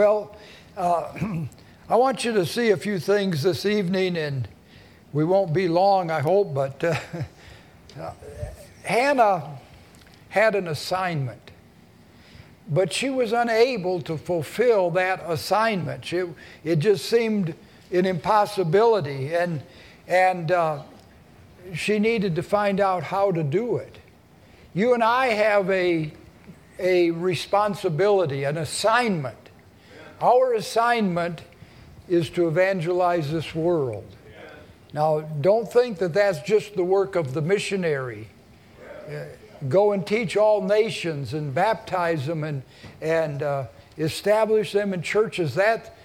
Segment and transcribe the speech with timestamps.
[0.00, 0.34] Well,
[0.78, 1.12] uh,
[1.90, 4.48] I want you to see a few things this evening, and
[5.12, 6.82] we won't be long, I hope, but
[8.00, 8.12] uh,
[8.82, 9.58] Hannah
[10.30, 11.50] had an assignment,
[12.66, 16.06] but she was unable to fulfill that assignment.
[16.06, 16.24] She,
[16.64, 17.54] it just seemed
[17.92, 19.60] an impossibility, and,
[20.08, 20.82] and uh,
[21.74, 23.98] she needed to find out how to do it.
[24.72, 26.10] You and I have a,
[26.78, 29.36] a responsibility, an assignment
[30.20, 31.42] our assignment
[32.08, 34.04] is to evangelize this world.
[34.92, 38.28] Now, don't think that that's just the work of the missionary.
[39.08, 39.24] Uh,
[39.68, 42.62] go and teach all nations and baptize them and,
[43.00, 43.64] and uh,
[43.98, 45.54] establish them in churches.
[45.54, 45.96] That,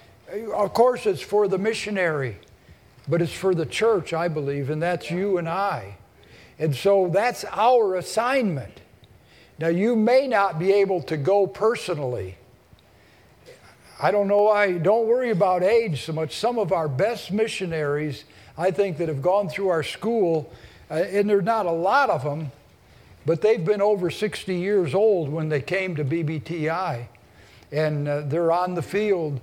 [0.54, 2.38] of course, it's for the missionary,
[3.08, 5.98] but it's for the church, I believe, and that's you and I.
[6.60, 8.82] And so that's our assignment.
[9.58, 12.38] Now, you may not be able to go personally.
[14.00, 16.36] I don't know why, don't worry about age so much.
[16.36, 18.26] Some of our best missionaries,
[18.58, 20.52] I think, that have gone through our school,
[20.92, 22.52] uh, and there's not a lot of them,
[23.26, 27.08] but they've been over 60 years old when they came to BBTI.
[27.72, 29.40] And uh, they're on the field.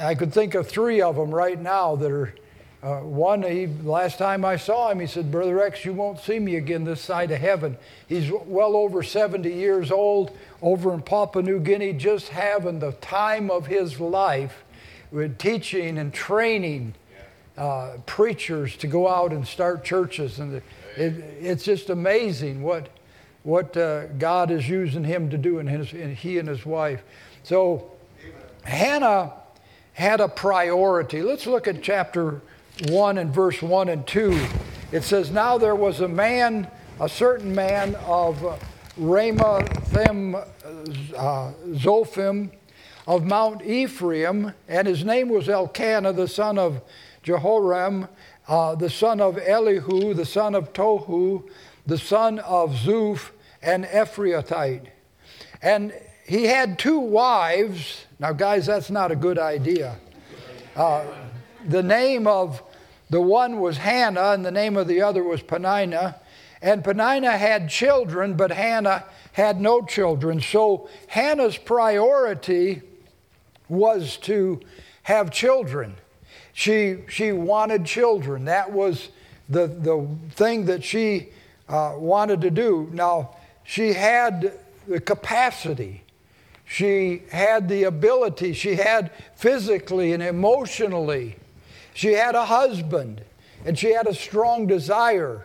[0.00, 2.34] I could think of three of them right now that are
[2.80, 6.38] uh, one, he, last time I saw him, he said, Brother Rex, you won't see
[6.38, 7.76] me again this side of heaven.
[8.06, 10.30] He's well over 70 years old,
[10.62, 14.62] over in Papua New Guinea, just having the time of his life
[15.10, 16.94] with teaching and training
[17.56, 20.38] uh, preachers to go out and start churches.
[20.38, 20.62] And
[20.96, 22.90] it, it's just amazing what,
[23.42, 27.02] what uh, God is using him to do, and, his, and he and his wife.
[27.42, 27.90] So,
[28.62, 29.32] Hannah
[29.94, 31.22] had a priority.
[31.22, 32.40] Let's look at chapter
[32.86, 34.46] 1 and verse 1 and 2,
[34.92, 38.36] it says, Now there was a man, a certain man of
[38.98, 40.46] Ramathaim
[41.16, 42.50] uh, Zophim
[43.06, 46.82] of Mount Ephraim, and his name was Elkanah, the son of
[47.22, 48.08] Jehoram,
[48.46, 51.48] uh, the son of Elihu, the son of Tohu,
[51.86, 53.30] the son of Zuph,
[53.62, 54.88] and Ephrathite.
[55.62, 55.92] And
[56.26, 58.06] he had two wives.
[58.18, 59.96] Now, guys, that's not a good idea.
[60.76, 61.04] Uh,
[61.66, 62.62] the name of
[63.10, 66.16] the one was Hannah, and the name of the other was Peninnah.
[66.60, 70.40] And Peninnah had children, but Hannah had no children.
[70.40, 72.82] So Hannah's priority
[73.68, 74.60] was to
[75.04, 75.94] have children.
[76.52, 78.46] She, she wanted children.
[78.46, 79.08] That was
[79.48, 81.28] the, the thing that she
[81.68, 82.90] uh, wanted to do.
[82.92, 86.02] Now, she had the capacity,
[86.64, 91.36] she had the ability, she had physically and emotionally
[91.98, 93.22] she had a husband
[93.64, 95.44] and she had a strong desire,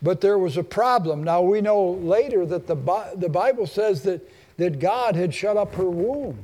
[0.00, 1.22] but there was a problem.
[1.22, 2.74] Now we know later that the,
[3.16, 6.38] the Bible says that, that God had shut up her womb.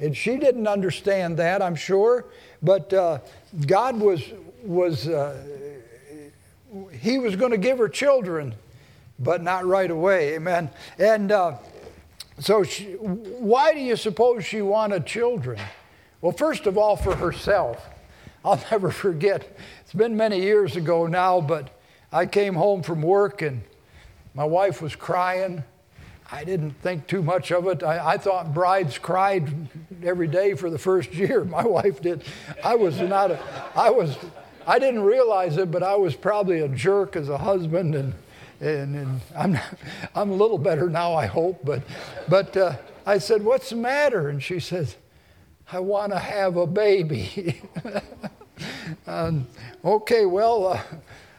[0.00, 2.24] And she didn't understand that, I'm sure,
[2.62, 3.18] but uh,
[3.66, 4.22] God was,
[4.64, 5.36] was uh,
[6.98, 8.54] He was going to give her children,
[9.18, 10.36] but not right away.
[10.36, 10.70] Amen.
[10.98, 11.58] And uh,
[12.38, 15.60] so, she, why do you suppose she wanted children?
[16.22, 17.90] Well, first of all, for herself.
[18.44, 19.56] I'll never forget.
[19.82, 21.70] It's been many years ago now, but
[22.12, 23.62] I came home from work and
[24.34, 25.64] my wife was crying.
[26.30, 27.82] I didn't think too much of it.
[27.82, 29.68] I, I, thought brides cried
[30.02, 31.44] every day for the first year.
[31.44, 32.24] My wife did.
[32.64, 33.38] I was not a,
[33.76, 34.16] I was,
[34.66, 38.14] I didn't realize it, but I was probably a jerk as a husband, and
[38.60, 39.64] and, and I'm not,
[40.14, 41.64] I'm a little better now, I hope.
[41.64, 41.82] But
[42.28, 44.96] but uh, I said, "What's the matter?" And she says,
[45.70, 47.60] I want to have a baby.
[49.06, 49.46] um,
[49.84, 50.82] okay, well, uh,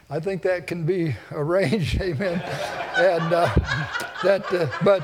[0.09, 2.41] I think that can be arranged, amen.
[2.97, 3.53] and uh,
[4.23, 5.03] that, uh, but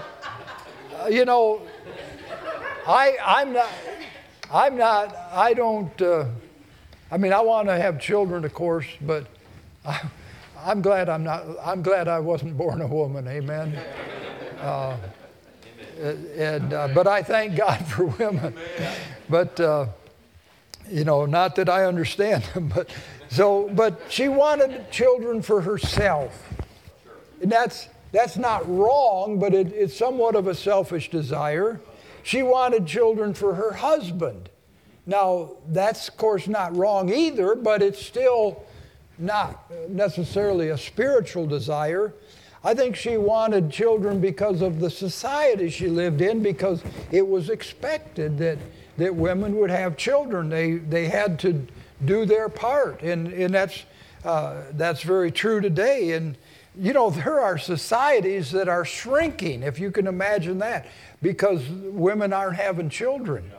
[1.02, 1.62] uh, you know,
[2.88, 3.70] I, I'm not,
[4.52, 6.02] I'm not, I don't.
[6.02, 6.26] Uh,
[7.12, 9.26] I mean, I want to have children, of course, but
[9.86, 10.00] I,
[10.66, 11.44] am glad I'm not.
[11.64, 13.80] I'm glad I wasn't born a woman, amen.
[16.00, 18.56] Uh, and but I thank God for women.
[19.30, 19.88] But, uh,
[20.90, 22.90] you know, not that I understand them, but
[23.30, 26.50] so, but she wanted children for herself.
[27.42, 31.80] And that's, that's not wrong, but it, it's somewhat of a selfish desire.
[32.24, 34.50] She wanted children for her husband.
[35.06, 38.64] Now, that's, of course, not wrong either, but it's still
[39.18, 42.14] not necessarily a spiritual desire.
[42.64, 47.50] I think she wanted children because of the society she lived in, because it was
[47.50, 48.58] expected that
[49.00, 50.50] that women would have children.
[50.50, 51.66] They, they had to
[52.04, 53.86] do their part, and, and that's,
[54.26, 56.12] uh, that's very true today.
[56.12, 56.38] And,
[56.78, 60.86] you know, there are societies that are shrinking, if you can imagine that,
[61.22, 63.50] because women aren't having children.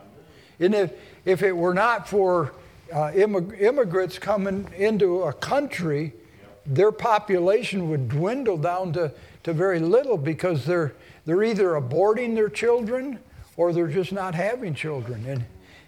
[0.59, 0.93] And if,
[1.25, 2.53] if it were not for
[2.93, 6.13] uh, immig- immigrants coming into a country,
[6.67, 9.13] their population would dwindle down to,
[9.45, 13.19] to very little because they're, they're either aborting their children
[13.57, 15.25] or they're just not having children.
[15.27, 15.45] And,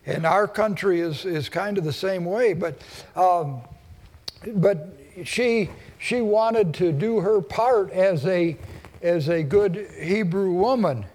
[0.07, 2.55] and our country is, is kind of the same way.
[2.55, 2.81] But,
[3.17, 3.61] um,
[4.55, 8.57] but she, she wanted to do her part as a,
[9.03, 11.07] as a good Hebrew woman.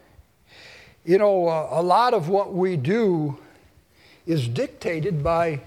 [1.03, 3.37] You know, uh, a lot of what we do
[4.25, 5.61] is dictated by,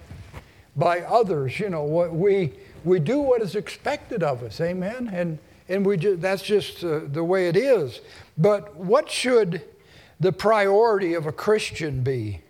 [0.76, 1.58] by others.
[1.58, 2.52] You know, what we,
[2.85, 5.11] we do what is expected of us, amen?
[5.12, 5.38] And,
[5.69, 8.00] and we just, that's just uh, the way it is.
[8.37, 9.62] But what should
[10.19, 12.41] the priority of a Christian be?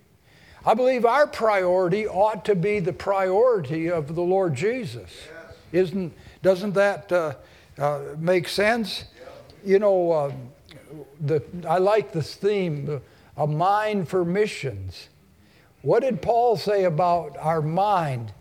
[0.65, 5.11] I believe our priority ought to be the priority of the Lord Jesus.
[5.11, 5.57] Yes.
[5.73, 6.13] Isn't,
[6.43, 7.35] doesn't that uh,
[7.79, 9.05] uh, make sense?
[9.65, 10.33] You know, uh,
[11.21, 13.01] the, I like this theme,
[13.37, 15.09] a mind for missions.
[15.83, 18.33] What did Paul say about our mind?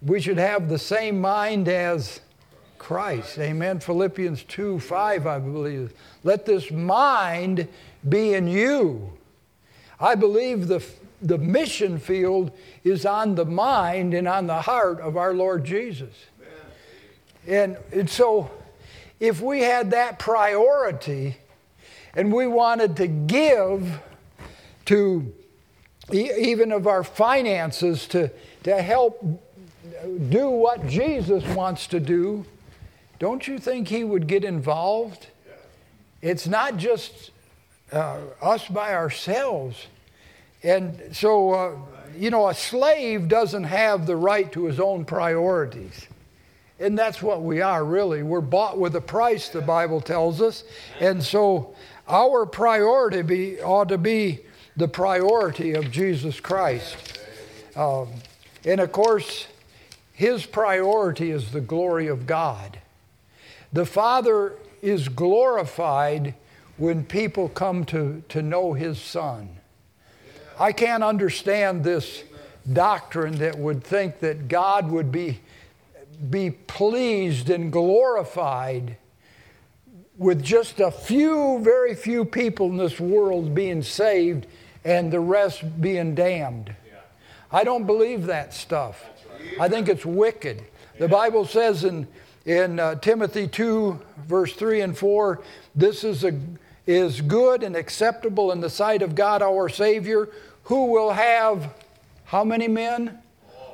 [0.00, 2.20] We should have the same mind as
[2.78, 3.38] Christ.
[3.38, 3.80] Amen.
[3.80, 5.92] Philippians 2 5, I believe.
[6.22, 7.68] Let this mind
[8.08, 9.12] be in you.
[10.00, 10.84] I believe the,
[11.20, 12.52] the mission field
[12.84, 16.14] is on the mind and on the heart of our Lord Jesus.
[17.46, 18.50] And, and so,
[19.18, 21.36] if we had that priority
[22.14, 24.00] and we wanted to give
[24.84, 25.34] to
[26.12, 28.30] even of our finances to,
[28.62, 29.42] to help
[30.28, 32.44] do what Jesus wants to do,
[33.18, 35.26] don't you think he would get involved?
[36.22, 37.30] It's not just
[37.92, 39.86] uh, us by ourselves.
[40.62, 41.72] And so, uh,
[42.16, 46.06] you know, a slave doesn't have the right to his own priorities.
[46.80, 48.22] And that's what we are, really.
[48.22, 50.64] We're bought with a price, the Bible tells us.
[51.00, 51.74] And so,
[52.08, 54.40] our priority be, ought to be
[54.76, 57.18] the priority of Jesus Christ.
[57.76, 58.08] Um,
[58.64, 59.46] and of course,
[60.18, 62.80] his priority is the glory of God.
[63.72, 66.34] The Father is glorified
[66.76, 69.48] when people come to, to know his Son.
[70.58, 72.24] I can't understand this
[72.72, 75.38] doctrine that would think that God would be,
[76.28, 78.96] be pleased and glorified
[80.16, 84.48] with just a few, very few people in this world being saved
[84.84, 86.74] and the rest being damned.
[87.52, 89.04] I don't believe that stuff.
[89.60, 90.62] I think it's wicked.
[90.98, 92.08] The Bible says in,
[92.44, 95.40] in uh, Timothy 2, verse 3 and 4,
[95.74, 96.38] this is, a,
[96.86, 100.28] is good and acceptable in the sight of God our Savior,
[100.64, 101.72] who will have
[102.24, 103.18] how many men?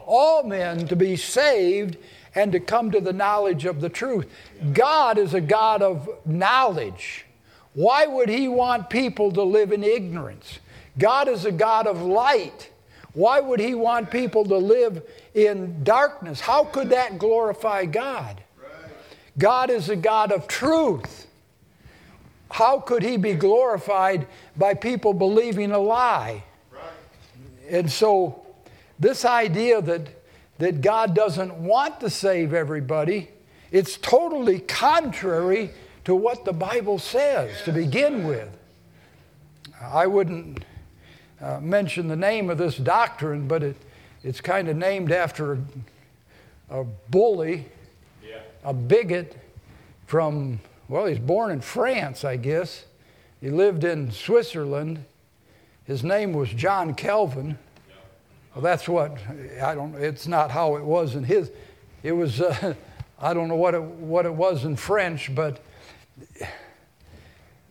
[0.06, 1.96] All men to be saved
[2.34, 4.30] and to come to the knowledge of the truth.
[4.72, 7.26] God is a God of knowledge.
[7.74, 10.60] Why would He want people to live in ignorance?
[10.98, 12.70] God is a God of light.
[13.12, 15.02] Why would He want people to live
[15.34, 16.40] in darkness?
[16.40, 18.40] How could that glorify God?
[19.36, 21.26] God is a God of truth.
[22.50, 26.44] How could He be glorified by people believing a lie?
[27.68, 28.46] And so,
[28.98, 30.08] this idea that,
[30.58, 33.30] that God doesn't want to save everybody,
[33.72, 35.70] it's totally contrary
[36.04, 38.48] to what the Bible says to begin with.
[39.82, 40.64] I wouldn't
[41.40, 43.76] uh, mention the name of this doctrine, but it,
[44.24, 45.58] it's kind of named after
[46.70, 47.66] a, bully,
[48.26, 48.40] yeah.
[48.64, 49.36] a bigot
[50.06, 52.86] from, well, he's born in France, I guess.
[53.42, 55.04] He lived in Switzerland.
[55.84, 57.58] His name was John Calvin.
[57.86, 57.94] Yeah.
[58.54, 59.18] Well, that's what,
[59.62, 61.50] I don't, it's not how it was in his,
[62.02, 62.74] it was, uh,
[63.20, 65.62] I don't know what it, what it was in French, but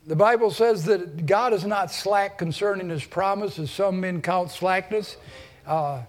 [0.05, 4.51] the Bible says that God is not slack concerning his promise, as some men count
[4.51, 5.17] slackness.
[5.65, 6.01] Uh,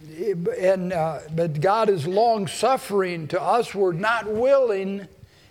[0.00, 3.74] and, uh, but God is long suffering to us.
[3.74, 5.08] We're not willing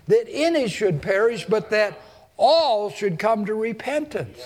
[0.08, 2.00] that any should perish, but that
[2.38, 4.40] all should come to repentance.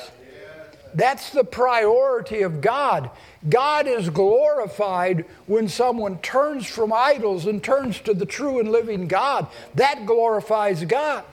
[0.93, 3.11] That's the priority of God.
[3.47, 9.07] God is glorified when someone turns from idols and turns to the true and living
[9.07, 9.47] God.
[9.75, 11.23] That glorifies God.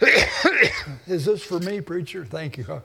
[1.06, 2.24] Is this for me, preacher?
[2.24, 2.82] Thank you.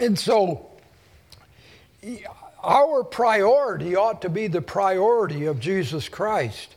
[0.00, 0.70] And so,
[2.62, 6.74] our priority ought to be the priority of Jesus Christ.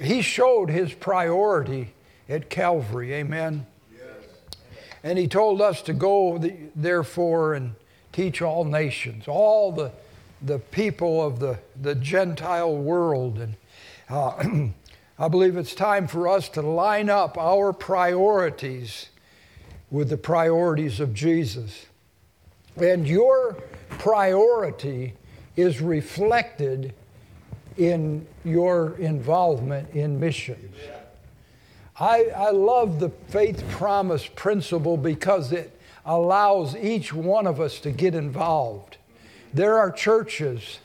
[0.00, 1.94] He showed his priority
[2.28, 3.14] at Calvary.
[3.14, 3.66] Amen.
[3.94, 4.06] Yes.
[5.02, 6.38] And he told us to go,
[6.74, 7.74] therefore, and
[8.12, 9.92] teach all nations, all the,
[10.40, 13.38] the people of the, the Gentile world.
[13.38, 13.54] And
[14.08, 14.68] uh,
[15.18, 19.08] I believe it's time for us to line up our priorities
[19.90, 21.86] with the priorities of Jesus.
[22.76, 23.56] And your
[23.98, 25.14] priority
[25.56, 26.94] is reflected
[27.76, 30.76] in your involvement in missions.
[31.98, 37.90] I, I love the faith promise principle because it allows each one of us to
[37.90, 38.96] get involved.
[39.54, 40.78] There are churches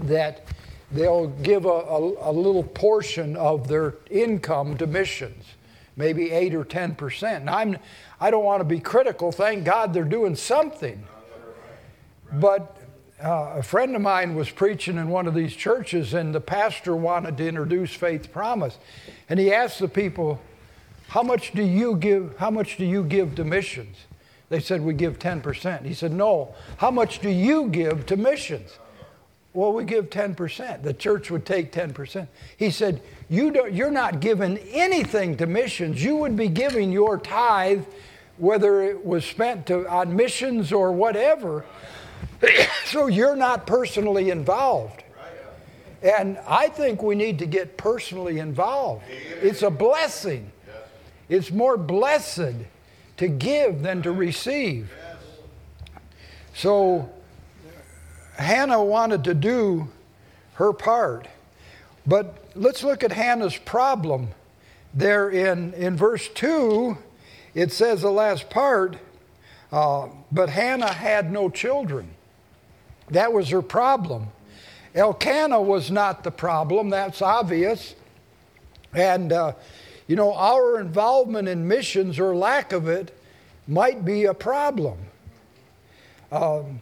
[0.00, 0.46] that
[0.92, 5.44] they'll give a, a, a, little portion of their income to missions,
[5.96, 7.36] maybe 8 or 10%.
[7.36, 7.78] And I'm,
[8.20, 9.32] I don't want to be critical.
[9.32, 11.04] Thank God they're doing something.
[12.40, 12.76] But
[13.22, 16.96] uh, a friend of mine was preaching in one of these churches, and the pastor
[16.96, 18.78] wanted to introduce faith promise.
[19.28, 20.40] And he asked the people,
[21.08, 22.36] How much do you give?
[22.38, 23.96] How much do you give to missions?
[24.48, 25.84] They said, We give 10%.
[25.84, 26.54] He said, No.
[26.78, 28.78] How much do you give to missions?
[29.54, 30.82] Well, we give 10%.
[30.82, 32.26] The church would take 10%.
[32.56, 36.02] He said, you don't, You're not giving anything to missions.
[36.02, 37.84] You would be giving your tithe,
[38.36, 41.64] whether it was spent to, on missions or whatever.
[42.86, 45.02] so you're not personally involved.
[46.02, 49.04] And I think we need to get personally involved.
[49.08, 50.52] It's a blessing.
[51.30, 52.56] It's more blessed
[53.16, 54.90] to give than to receive.
[56.52, 57.10] So
[58.36, 59.88] Hannah wanted to do
[60.54, 61.26] her part.
[62.06, 64.28] But let's look at Hannah's problem.
[64.92, 66.96] There in, in verse 2,
[67.54, 68.96] it says the last part,
[69.72, 72.13] uh, but Hannah had no children.
[73.10, 74.28] That was her problem.
[74.94, 77.94] Elkanah was not the problem, that's obvious.
[78.94, 79.52] And, uh,
[80.06, 83.16] you know, our involvement in missions or lack of it
[83.66, 84.98] might be a problem.
[86.30, 86.80] Um,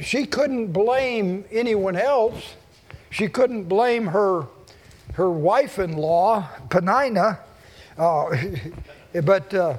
[0.00, 2.54] she couldn't blame anyone else.
[3.10, 4.46] She couldn't blame her,
[5.14, 7.40] her wife in law, Peninnah.
[7.98, 8.36] Uh,
[9.24, 9.76] but, uh,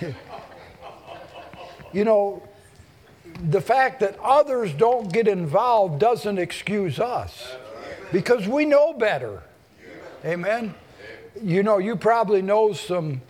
[1.92, 2.42] you know,
[3.50, 7.54] the fact that others don't get involved doesn't excuse us
[8.12, 9.42] because we know better.
[10.24, 10.74] Amen.
[11.42, 13.20] You know, you probably know some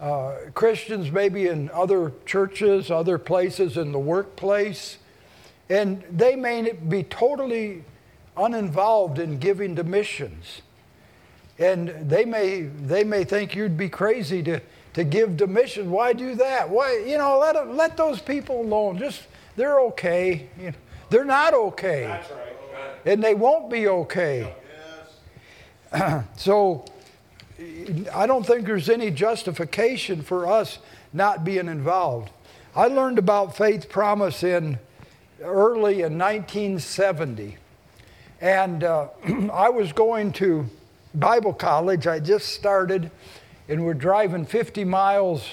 [0.00, 4.98] uh, Christians maybe in other churches, other places in the workplace,
[5.68, 7.84] and they may be totally
[8.36, 10.62] uninvolved in giving to missions.
[11.58, 14.60] And they may, they may think you'd be crazy to,
[14.94, 15.88] to give to missions.
[15.88, 16.68] Why do that?
[16.68, 18.98] Why, you know, let, let those people alone.
[18.98, 19.22] Just
[19.56, 20.48] they're okay.
[20.58, 20.76] You know,
[21.10, 22.06] they're not okay.
[22.06, 22.24] Right.
[23.04, 24.54] And they won't be okay.
[25.92, 26.24] Yes.
[26.36, 26.84] so
[28.14, 30.78] I don't think there's any justification for us
[31.12, 32.30] not being involved.
[32.74, 34.78] I learned about faith promise in
[35.42, 37.58] early in 1970.
[38.40, 39.08] And uh,
[39.52, 40.66] I was going to
[41.14, 42.06] Bible college.
[42.06, 43.10] I just started,
[43.68, 45.46] and we're driving 50 miles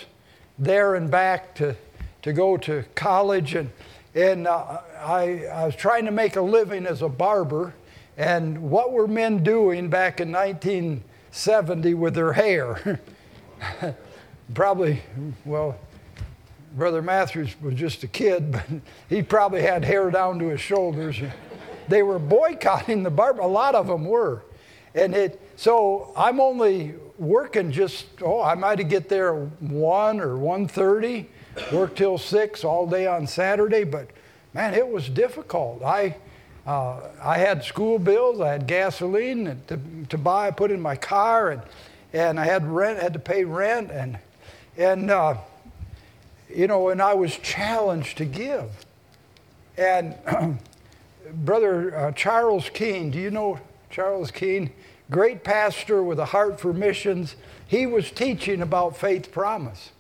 [0.57, 1.75] there and back to,
[2.21, 3.55] to go to college.
[3.55, 3.69] And
[4.15, 7.73] and uh, I, I was trying to make a living as a barber.
[8.17, 12.99] And what were men doing back in 1970 with their hair?
[14.53, 15.01] probably,
[15.45, 15.77] well,
[16.75, 18.65] Brother Matthews was just a kid, but
[19.09, 21.17] he probably had hair down to his shoulders.
[21.87, 23.41] they were boycotting the barber.
[23.41, 24.43] A lot of them were.
[24.95, 31.27] And it, so I'm only working just, oh, I might get there 1 or 1.30
[31.71, 34.09] worked till six all day on Saturday, but
[34.53, 35.83] man, it was difficult.
[35.83, 36.15] I,
[36.65, 41.51] uh, I had school bills, I had gasoline to, to buy, put in my car,
[41.51, 41.61] and,
[42.13, 44.17] and I had rent, had to pay rent, and,
[44.77, 45.35] and uh,
[46.53, 48.69] you know, and I was challenged to give.
[49.77, 50.15] And
[51.33, 54.71] Brother uh, Charles Keene, do you know Charles Keene?
[55.11, 57.35] Great pastor with a heart for missions.
[57.67, 59.91] He was teaching about faith promise.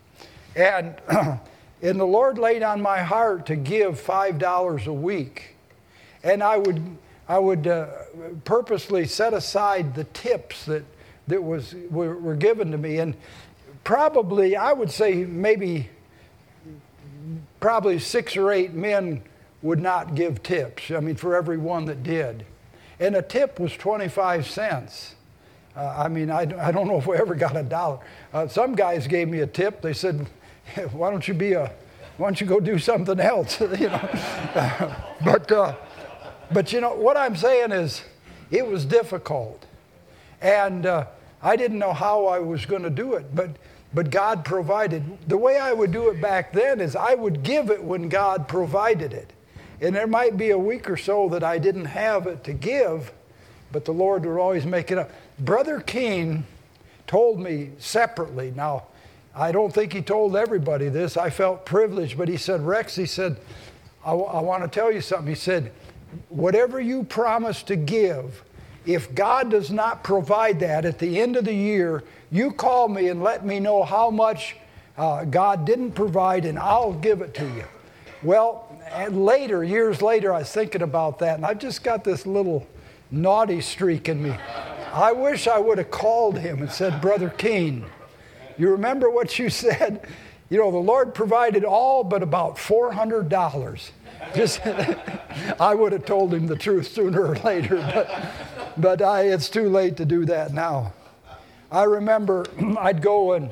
[0.55, 0.95] And,
[1.81, 5.55] and the Lord laid on my heart to give $5 a week.
[6.23, 7.87] And I would, I would uh,
[8.43, 10.83] purposely set aside the tips that,
[11.27, 12.97] that was, were, were given to me.
[12.97, 13.15] And
[13.83, 15.89] probably, I would say maybe,
[17.59, 19.21] probably six or eight men
[19.61, 20.91] would not give tips.
[20.91, 22.45] I mean, for every one that did.
[22.99, 25.15] And a tip was 25 cents.
[25.75, 27.99] Uh, I mean, I, I don't know if we ever got a dollar.
[28.33, 29.81] Uh, some guys gave me a tip.
[29.81, 30.27] They said,
[30.91, 31.71] why don't you be a,
[32.17, 33.59] why don't you go do something else?
[33.61, 34.09] you know,
[35.23, 35.75] but uh,
[36.51, 38.01] but you know what I'm saying is,
[38.51, 39.65] it was difficult,
[40.41, 41.05] and uh,
[41.41, 43.51] I didn't know how I was going to do it, but.
[43.91, 45.17] But God provided.
[45.27, 48.47] The way I would do it back then is I would give it when God
[48.47, 49.33] provided it.
[49.81, 53.11] And there might be a week or so that I didn't have it to give,
[53.71, 55.09] but the Lord would always make it up.
[55.39, 56.45] Brother Keene
[57.07, 58.53] told me separately.
[58.55, 58.83] Now,
[59.35, 61.17] I don't think he told everybody this.
[61.17, 63.37] I felt privileged, but he said, Rex, he said,
[64.03, 65.27] I, I want to tell you something.
[65.27, 65.71] He said,
[66.29, 68.43] Whatever you promise to give,
[68.85, 73.09] if God does not provide that at the end of the year, you call me
[73.09, 74.55] and let me know how much
[74.97, 77.63] uh, God didn't provide, and I'll give it to you.
[78.23, 78.75] Well,
[79.09, 82.67] later, years later, I was thinking about that, and I've just got this little
[83.11, 84.35] naughty streak in me.
[84.91, 87.85] I wish I would have called him and said, Brother Keene,
[88.59, 90.05] you remember what you said?
[90.49, 93.91] You know, the Lord provided all but about $400.
[94.35, 94.61] Just,
[95.59, 98.31] I would have told him the truth sooner or later, but,
[98.77, 100.93] but I, it's too late to do that now.
[101.71, 102.45] I remember
[102.79, 103.51] I'd go and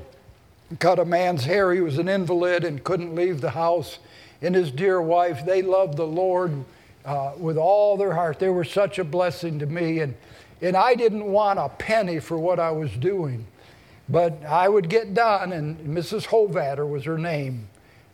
[0.80, 1.74] cut a man's hair.
[1.74, 4.00] He was an invalid and couldn't leave the house.
[4.42, 6.66] And his dear wife, they loved the Lord
[7.06, 8.40] uh, with all their heart.
[8.40, 10.00] They were such a blessing to me.
[10.00, 10.16] And,
[10.62, 13.46] and I didn't want a penny for what I was doing.
[14.10, 16.28] But I would get done, and Mrs.
[16.28, 17.68] Hovatter was her name.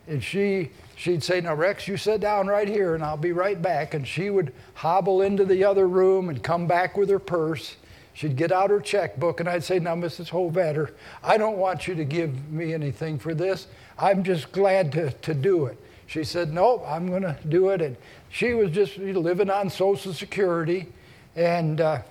[0.07, 3.61] And she, she'd say, Now, Rex, you sit down right here, and I'll be right
[3.61, 3.93] back.
[3.93, 7.77] And she would hobble into the other room and come back with her purse.
[8.13, 10.29] She'd get out her checkbook, and I'd say, Now, Mrs.
[10.29, 10.91] Hovatter,
[11.23, 13.67] I don't want you to give me anything for this.
[13.97, 15.77] I'm just glad to, to do it.
[16.07, 17.81] She said, Nope, I'm going to do it.
[17.81, 17.95] And
[18.29, 20.87] she was just living on Social Security,
[21.35, 22.01] and, uh,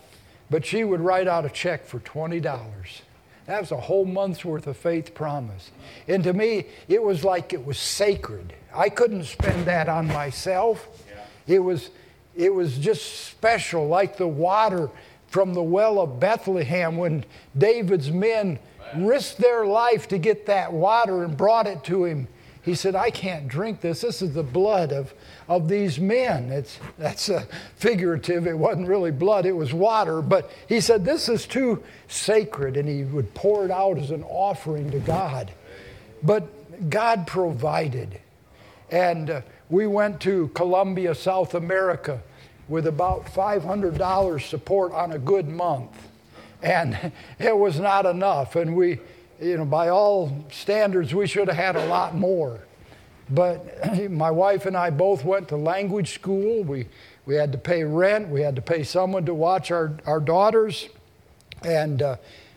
[0.51, 3.03] but she would write out a check for $20.
[3.47, 5.71] That was a whole month's worth of faith promise.
[6.07, 8.53] And to me, it was like it was sacred.
[8.75, 10.89] I couldn't spend that on myself.
[11.09, 11.55] Yeah.
[11.57, 11.91] It, was,
[12.35, 14.91] it was just special, like the water
[15.29, 17.25] from the well of Bethlehem when
[17.57, 18.59] David's men
[18.97, 22.29] risked their life to get that water and brought it to him.
[22.63, 24.03] He said, I can't drink this.
[24.03, 25.13] This is the blood of,
[25.57, 26.51] of these men.
[26.51, 28.47] It's, that's a figurative.
[28.47, 30.23] It wasn't really blood, it was water.
[30.23, 32.77] But he said, This is too sacred.
[32.77, 35.53] And he would pour it out as an offering to God.
[36.23, 38.21] But God provided.
[38.91, 39.41] And uh,
[39.71, 42.21] we went to Colombia, South America,
[42.69, 46.09] with about $500 support on a good month.
[46.63, 48.57] And it was not enough.
[48.57, 49.01] And we,
[49.41, 52.61] you know, by all standards, we should have had a lot more.
[53.33, 56.63] But my wife and I both went to language school.
[56.63, 56.87] We,
[57.27, 58.29] we had to pay rent.
[58.29, 60.89] We had to pay someone to watch our, our daughters.
[61.65, 62.17] And uh,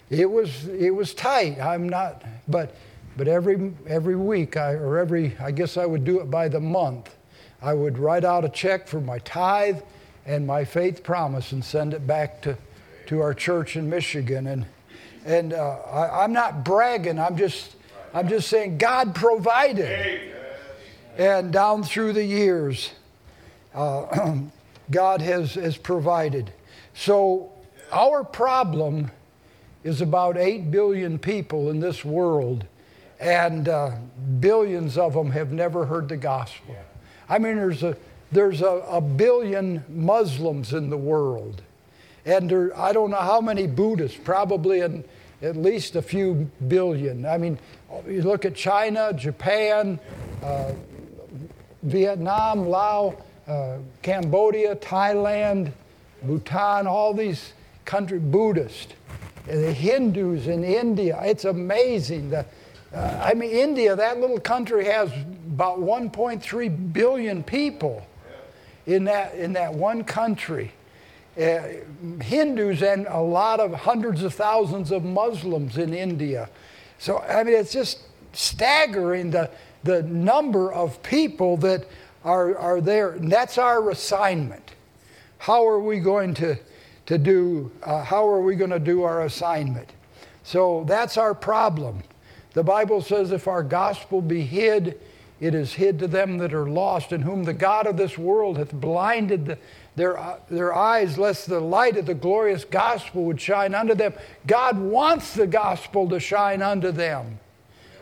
[0.09, 1.59] it, was, it was tight.
[1.59, 2.75] I'm not, but,
[3.17, 6.59] but every, every week, I, or every, I guess I would do it by the
[6.59, 7.15] month,
[7.61, 9.81] I would write out a check for my tithe
[10.25, 12.57] and my faith promise and send it back to,
[13.07, 14.47] to our church in Michigan.
[14.47, 14.65] And
[15.25, 17.17] and uh, I, am not bragging.
[17.19, 17.75] I'm just,
[18.13, 20.35] I'm just saying God provided.
[21.17, 22.91] And down through the years,
[23.73, 24.36] uh,
[24.91, 26.51] God has, has provided.
[26.93, 27.51] So
[27.91, 29.12] our problem
[29.84, 32.65] is about 8 billion people in this world,
[33.19, 33.91] and uh,
[34.39, 36.75] billions of them have never heard the gospel.
[37.30, 37.95] I mean, there's a,
[38.32, 41.62] there's a, a billion Muslims in the world.
[42.25, 45.04] And there, I don't know how many Buddhists, probably in,
[45.41, 47.25] at least a few billion.
[47.25, 47.60] I mean,
[48.08, 49.99] you look at China, Japan,
[50.43, 50.73] uh,
[51.86, 53.15] Vietnam, Laos,
[53.48, 55.71] uh, Cambodia, Thailand,
[56.24, 57.54] Bhutan, all these
[57.86, 58.95] countries, Buddhist,
[59.45, 61.19] the Hindus in India.
[61.24, 62.32] It's amazing.
[62.32, 62.45] The,
[62.93, 68.06] uh, I mean, India, that little country has about 1.3 billion people
[68.86, 70.71] in that, in that one country
[71.38, 71.60] uh,
[72.21, 76.50] Hindus and a lot of hundreds of thousands of Muslims in India.
[76.98, 78.00] So, I mean, it's just
[78.32, 79.50] staggering the,
[79.86, 81.88] the number of people that
[82.24, 83.12] are, are there.
[83.12, 84.71] And that's our assignment.
[85.38, 86.58] How are we going to,
[87.06, 89.91] to do, uh, how are we going to do our assignment?
[90.43, 92.02] So that's our problem.
[92.54, 95.00] The Bible says if our gospel be hid,
[95.39, 98.58] it is hid to them that are lost, in whom the God of this world
[98.58, 99.58] hath blinded the,
[99.95, 104.13] their, their eyes, lest the light of the glorious gospel would shine unto them.
[104.48, 107.39] God wants the gospel to shine unto them.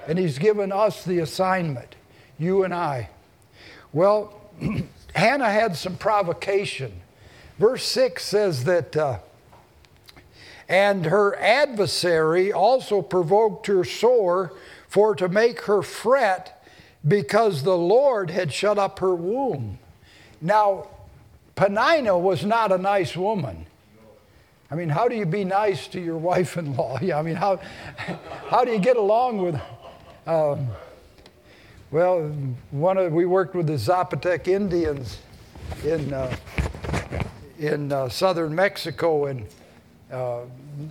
[0.08, 1.96] And He's given us the assignment,
[2.38, 3.10] you and I.
[3.92, 4.42] Well,
[5.16, 7.02] Hannah had some provocation.
[7.60, 9.20] Verse 6 says that, uh,
[10.68, 14.54] and her adversary also provoked her sore
[14.88, 16.64] for to make her fret
[17.08, 19.78] because the Lord had shut up her womb.
[20.42, 20.88] Now,
[21.56, 23.66] Peninnah was not a nice woman.
[24.72, 26.98] I mean, how do you be nice to your wife in law?
[27.02, 27.58] Yeah, I mean, how,
[28.50, 29.60] how do you get along with.
[30.26, 30.70] Um,
[31.92, 32.30] well,
[32.72, 35.18] one of, we worked with the Zapotec Indians
[35.84, 36.34] in, uh,
[37.60, 39.46] in uh, southern Mexico, and
[40.10, 40.44] uh,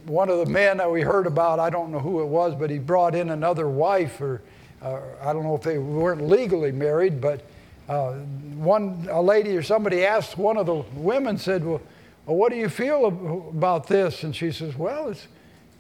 [0.05, 2.69] one of the men that we heard about, I don't know who it was, but
[2.69, 4.43] he brought in another wife, or
[4.83, 7.41] uh, I don't know if they weren't legally married, but
[7.89, 8.13] uh,
[8.57, 11.81] one a lady or somebody asked one of the women said, "Well,
[12.27, 15.27] well what do you feel about this?" And she says, "Well, it's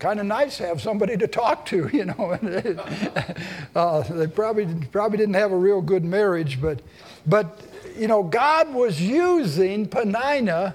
[0.03, 2.39] kind of nice to have somebody to talk to, you know."
[3.77, 6.83] uh, they probably probably didn't have a real good marriage, but
[7.27, 7.61] but
[7.97, 10.75] you know, God was using Peninnah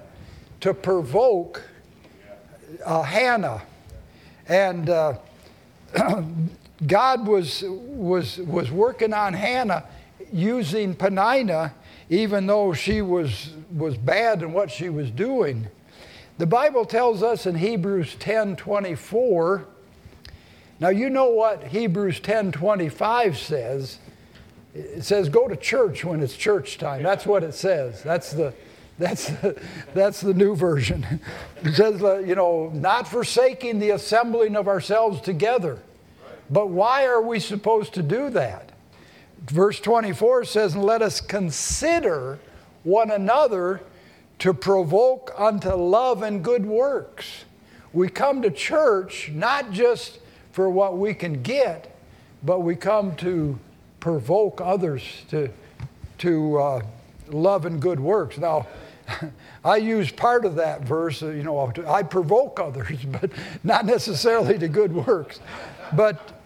[0.61, 1.61] to provoke
[2.85, 3.61] uh, Hannah,
[4.47, 5.13] and uh,
[6.87, 9.83] God was was was working on Hannah
[10.31, 11.73] using Peninnah,
[12.09, 15.67] even though she was, was bad in what she was doing.
[16.37, 19.65] The Bible tells us in Hebrews 10 24,
[20.79, 23.97] now you know what Hebrews 10 25 says.
[24.75, 27.01] It says, go to church when it's church time.
[27.01, 28.03] That's what it says.
[28.03, 28.53] That's the,
[28.99, 29.59] that's the,
[29.95, 31.19] that's the new version.
[31.63, 35.79] It says, uh, you know, not forsaking the assembling of ourselves together.
[36.51, 38.71] But why are we supposed to do that?
[39.47, 42.37] Verse 24 says, Let us consider
[42.83, 43.81] one another
[44.39, 47.45] to provoke unto love and good works.
[47.93, 50.19] We come to church not just
[50.51, 51.95] for what we can get,
[52.43, 53.59] but we come to
[53.99, 55.49] provoke others to,
[56.19, 56.81] to uh,
[57.29, 58.37] love and good works.
[58.37, 58.67] Now,
[59.65, 63.31] I use part of that verse, you know, I provoke others, but
[63.63, 65.39] not necessarily to good works.
[65.93, 66.37] But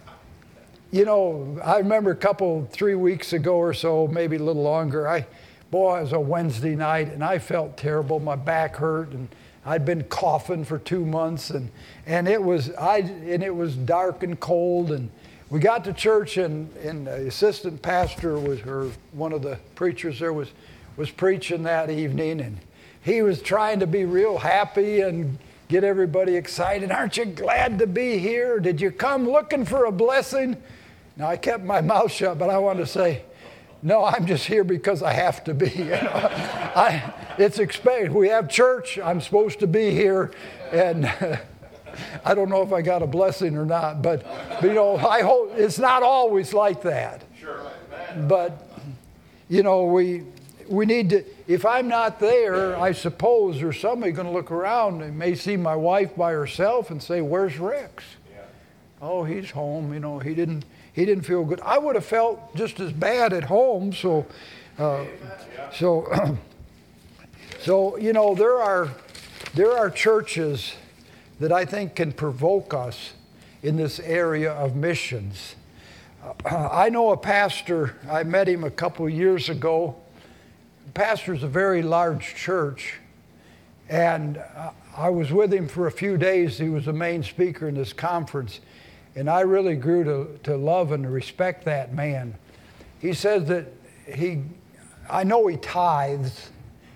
[0.92, 5.08] you know, I remember a couple, three weeks ago or so, maybe a little longer,
[5.08, 5.26] I,
[5.72, 8.20] boy, it was a Wednesday night and I felt terrible.
[8.20, 9.26] My back hurt and
[9.64, 11.70] I'd been coughing for two months and,
[12.04, 15.10] and it was, I, and it was dark and cold and
[15.48, 20.20] we got to church and, and the assistant pastor was, or one of the preachers
[20.20, 20.52] there was,
[20.98, 22.58] was preaching that evening and
[23.00, 26.90] he was trying to be real happy and get everybody excited.
[26.90, 28.60] Aren't you glad to be here?
[28.60, 30.62] Did you come looking for a blessing?
[31.16, 33.22] Now, I kept my mouth shut, but I want to say,
[33.82, 35.70] no, I'm just here because I have to be.
[35.70, 36.30] You know?
[36.76, 38.12] I, it's expected.
[38.12, 38.98] We have church.
[38.98, 40.30] I'm supposed to be here,
[40.70, 41.06] and
[42.24, 44.00] I don't know if I got a blessing or not.
[44.00, 44.24] But,
[44.60, 47.24] but you know, I hope it's not always like that.
[47.38, 47.60] Sure.
[48.28, 48.68] But
[49.48, 50.22] you know, we
[50.68, 51.24] we need to.
[51.48, 55.56] If I'm not there, I suppose there's somebody going to look around and may see
[55.56, 58.42] my wife by herself and say, "Where's Rex?" Yeah.
[59.00, 59.92] Oh, he's home.
[59.92, 61.60] You know, he didn't he didn't feel good.
[61.60, 63.92] I would have felt just as bad at home.
[63.92, 64.26] So,
[64.78, 65.04] uh,
[65.72, 66.38] so,
[67.60, 68.90] so you know, there are
[69.54, 70.74] there are churches
[71.40, 73.14] that I think can provoke us
[73.62, 75.54] in this area of missions.
[76.22, 77.96] Uh, I know a pastor.
[78.10, 79.96] I met him a couple years ago.
[80.86, 82.94] The pastor's a very large church,
[83.88, 86.58] and uh, I was with him for a few days.
[86.58, 88.60] He was the main speaker in this conference
[89.14, 92.34] and I really grew to, to love and to respect that man.
[93.00, 93.66] He says that
[94.06, 94.42] he,
[95.10, 96.50] I know he tithes,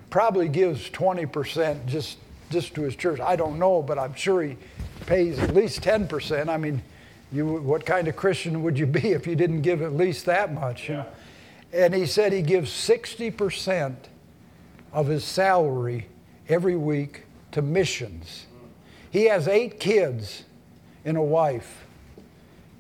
[0.09, 2.19] probably gives 20% just,
[2.51, 3.21] just to his church.
[3.21, 4.57] I don't know, but I'm sure he
[5.05, 6.49] pays at least 10%.
[6.49, 6.83] I mean,
[7.33, 10.55] you, what kind of Christian would you be if you didn't give at least that
[10.55, 10.89] much?
[10.89, 11.05] Yeah.
[11.73, 13.97] And he said he gives 60%
[14.93, 16.07] of his salary
[16.49, 18.47] every week to missions.
[19.11, 20.45] He has eight kids
[21.05, 21.86] and a wife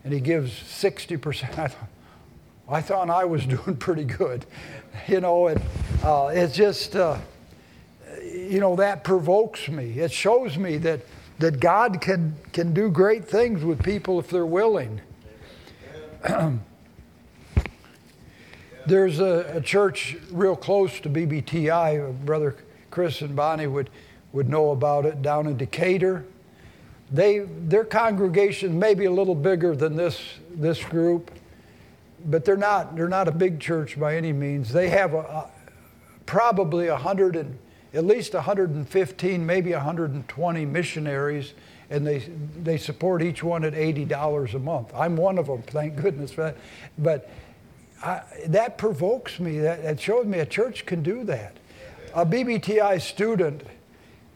[0.06, 1.58] and he gives 60%.
[1.58, 1.88] I thought,
[2.68, 4.46] I thought I was doing pretty good.
[5.08, 5.60] You know, and
[6.04, 7.18] uh, it's just, uh,
[8.22, 9.98] you know, that provokes me.
[9.98, 11.00] It shows me that,
[11.40, 15.00] that God can, can do great things with people if they're willing.
[18.86, 22.24] There's a, a, church real close to BBTI.
[22.24, 22.54] Brother
[22.92, 23.90] Chris and Bonnie would,
[24.32, 26.24] would know about it down in Decatur.
[27.10, 31.30] They, their congregation may be a little bigger than this, this group,
[32.24, 34.72] but they're not, they're not a big church by any means.
[34.72, 35.50] They have a, a,
[36.26, 37.58] probably 100 and,
[37.94, 41.54] at least 115, maybe 120 missionaries,
[41.88, 42.18] and they,
[42.62, 44.92] they support each one at $80 a month.
[44.94, 46.56] I'm one of them, thank goodness for that.
[46.98, 47.30] But
[48.02, 49.58] I, that provokes me.
[49.60, 51.56] That, that shows me a church can do that.
[52.14, 53.62] A BBTI student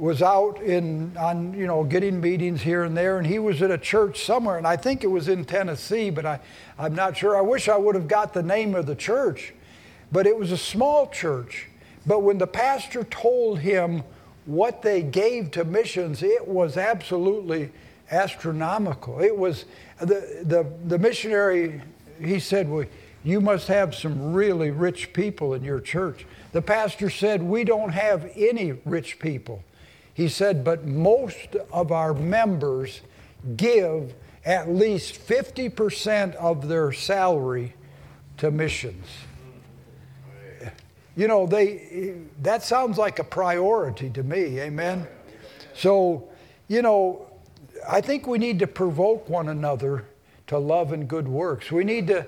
[0.01, 3.71] was out in on you know getting meetings here and there and he was at
[3.71, 6.41] a church somewhere and i think it was in tennessee but I,
[6.79, 7.37] i'm not sure.
[7.37, 9.53] I wish i would have got the name of the church
[10.11, 11.69] but it was a small church.
[12.07, 14.03] But when the pastor told him
[14.47, 17.71] what they gave to missions it was absolutely
[18.11, 19.21] astronomical.
[19.21, 19.67] It was
[20.01, 21.83] the, the, the missionary
[22.19, 22.87] he said well
[23.23, 26.27] you must have some really rich people in your church.
[26.53, 29.63] The pastor said we don't have any rich people
[30.21, 33.01] he said, but most of our members
[33.57, 34.13] give
[34.45, 37.73] at least 50% of their salary
[38.37, 39.07] to missions.
[41.17, 45.07] you know, they, that sounds like a priority to me, amen?
[45.75, 46.29] So,
[46.69, 47.27] you know,
[47.89, 50.05] I think we need to provoke one another
[50.49, 51.73] to love and good works.
[51.73, 52.27] We need to,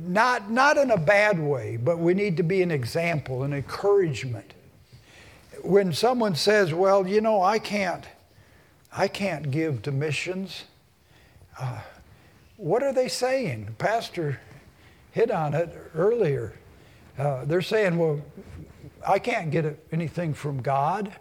[0.00, 4.54] not, not in a bad way, but we need to be an example, an encouragement.
[5.62, 8.04] When someone says, well, you know, I can't,
[8.96, 10.64] I can't give to missions,
[11.60, 11.80] uh,
[12.56, 13.74] what are they saying?
[13.78, 14.40] Pastor
[15.12, 16.54] hit on it earlier.
[17.18, 18.20] Uh, they're saying, well,
[19.06, 21.14] I can't get anything from God.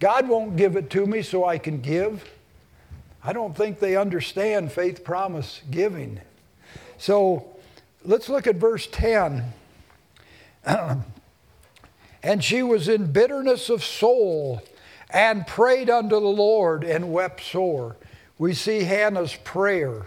[0.00, 2.28] God won't give it to me so I can give.
[3.22, 6.20] I don't think they understand faith promise giving.
[6.98, 7.46] So
[8.04, 9.44] let's look at verse 10.
[12.28, 14.60] and she was in bitterness of soul
[15.08, 17.96] and prayed unto the Lord and wept sore.
[18.36, 20.04] We see Hannah's prayer.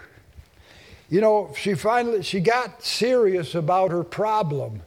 [1.10, 4.82] You know, she finally she got serious about her problem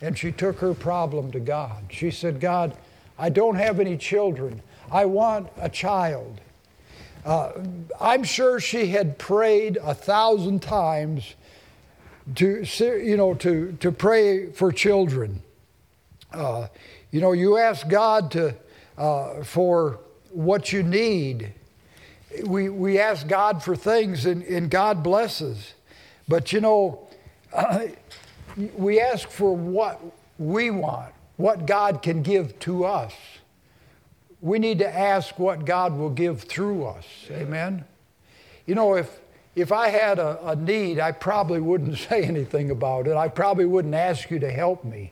[0.00, 1.84] and she took her problem to God.
[1.88, 2.76] She said, God,
[3.16, 4.60] I don't have any children.
[4.90, 6.40] I want a child.
[7.24, 7.52] Uh,
[8.00, 11.36] I'm sure she had prayed a thousand times
[12.34, 15.44] to, you know, to, to pray for children.
[16.34, 16.68] Uh,
[17.10, 18.54] you know, you ask God to,
[18.96, 21.52] uh, for what you need.
[22.44, 25.74] We, we ask God for things and, and God blesses.
[26.28, 27.06] But you know,
[28.76, 30.00] we ask for what
[30.38, 33.12] we want, what God can give to us.
[34.40, 37.06] We need to ask what God will give through us.
[37.30, 37.84] Amen.
[38.66, 39.20] You know, if
[39.54, 43.16] if I had a, a, need, I probably wouldn't say anything about it.
[43.16, 45.11] I probably wouldn't ask you to help me.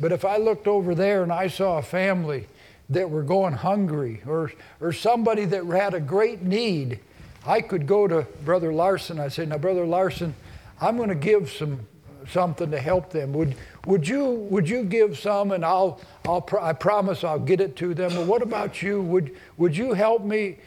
[0.00, 2.46] But if I looked over there and I saw a family
[2.90, 7.00] that were going hungry or, or somebody that had a great need,
[7.46, 9.18] I could go to Brother Larson.
[9.18, 10.34] I say, Now, Brother Larson,
[10.80, 11.86] I'm going to give some
[12.30, 13.32] something to help them.
[13.32, 13.56] Would,
[13.86, 17.94] would, you, would you give some and I'll, I'll I promise I'll get it to
[17.94, 18.16] them?
[18.18, 19.00] Or what about you?
[19.02, 20.58] Would, would you help me?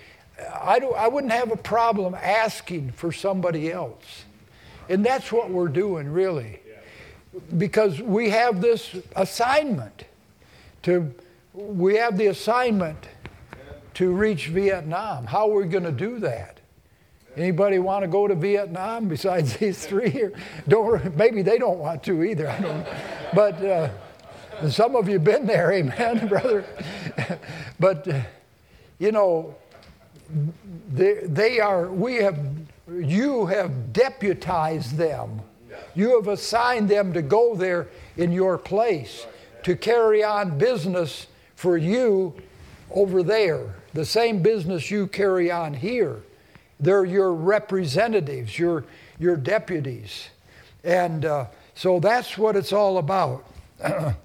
[0.60, 4.26] I, do, I wouldn't have a problem asking for somebody else.
[4.89, 6.60] And that's what we're doing, really.
[7.58, 10.06] Because we have this assignment
[10.84, 11.13] to,
[11.54, 13.08] we have the assignment
[13.96, 15.26] to reach Vietnam.
[15.26, 16.60] How are we going to do that?
[17.38, 20.34] Anybody want to go to Vietnam besides these three here?
[20.67, 22.50] Don't, maybe they don't want to either.
[22.50, 22.88] I don't.
[23.34, 23.89] But uh,
[24.70, 26.65] some of you been there, amen, brother.
[27.80, 28.22] but uh,
[29.00, 29.56] you know,
[30.91, 31.88] they, they are.
[31.89, 32.39] We have.
[32.91, 35.41] You have deputized them.
[35.94, 39.26] You have assigned them to go there in your place
[39.64, 42.34] to carry on business for you
[42.90, 43.76] over there.
[43.94, 46.22] The same business you carry on here.
[46.80, 48.86] They're your representatives, your,
[49.20, 50.30] your deputies.
[50.84, 53.46] And uh, so that's what it's all about.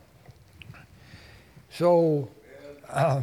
[1.71, 2.29] so,
[2.89, 3.21] uh,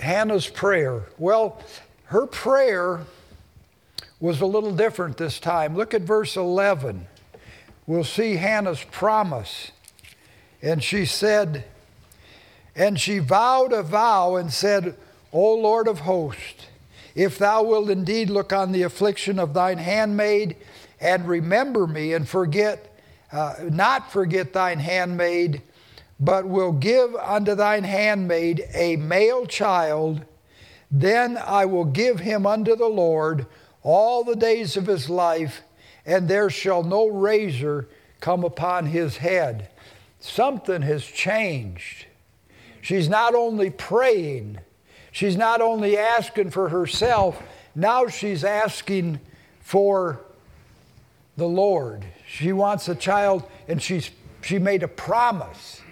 [0.00, 1.04] Hannah's prayer.
[1.18, 1.60] Well,
[2.06, 3.00] her prayer
[4.22, 5.74] was a little different this time.
[5.76, 7.08] Look at verse 11.
[7.88, 9.72] We'll see Hannah's promise.
[10.62, 11.64] And she said,
[12.76, 14.94] and she vowed a vow and said,
[15.32, 16.68] O Lord of hosts,
[17.16, 20.54] if thou wilt indeed look on the affliction of thine handmaid
[21.00, 22.96] and remember me and forget,
[23.32, 25.62] uh, not forget thine handmaid,
[26.20, 30.24] but will give unto thine handmaid a male child,
[30.92, 33.46] then I will give him unto the Lord
[33.82, 35.62] all the days of his life,
[36.06, 37.88] and there shall no razor
[38.20, 39.68] come upon his head.
[40.20, 42.06] Something has changed.
[42.80, 44.58] She's not only praying,
[45.12, 47.40] She's not only asking for herself,
[47.74, 49.20] now she's asking
[49.60, 50.20] for
[51.36, 52.04] the Lord.
[52.26, 55.82] She wants a child, and she's, she made a promise.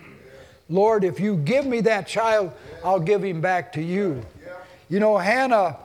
[0.70, 4.24] Lord, if you give me that child, I'll give him back to you.
[4.88, 5.76] You know, Hannah,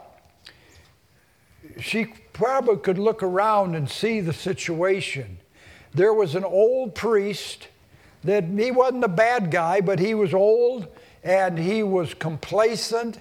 [1.80, 5.38] she probably could look around and see the situation.
[5.94, 7.68] There was an old priest
[8.24, 10.88] that he wasn't a bad guy, but he was old
[11.24, 13.20] and he was complacent.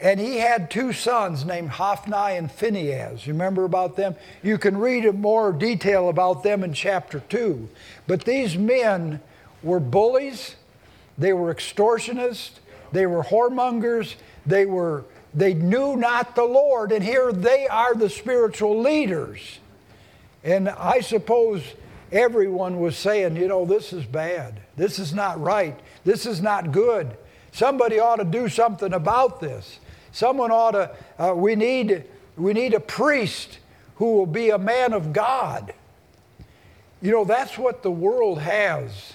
[0.00, 3.26] And he had two sons named Hophni and Phinehas.
[3.26, 4.16] Remember about them?
[4.42, 7.68] You can read more detail about them in chapter 2.
[8.06, 9.20] But these men
[9.62, 10.56] were bullies,
[11.18, 12.60] they were extortionists,
[12.92, 14.14] they were whoremongers,
[14.46, 19.60] they were they knew not the Lord, and here they are the spiritual leaders.
[20.42, 21.62] And I suppose
[22.10, 24.60] everyone was saying, you know, this is bad.
[24.76, 25.78] This is not right.
[26.04, 27.16] This is not good.
[27.52, 29.78] Somebody ought to do something about this.
[30.12, 32.04] Someone ought to, uh, we, need,
[32.36, 33.58] we need a priest
[33.96, 35.74] who will be a man of God.
[37.02, 39.14] You know, that's what the world has